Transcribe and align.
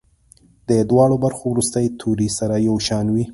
د 0.69 0.71
دواړو 0.89 1.15
برخو 1.23 1.43
وروستي 1.49 1.85
توري 1.99 2.29
سره 2.37 2.55
یو 2.67 2.75
شان 2.87 3.05
وي. 3.13 3.25